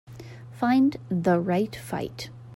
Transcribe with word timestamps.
Find 0.57 0.97
The 1.09 1.39
Right 1.39 1.75
Fight 1.75 2.31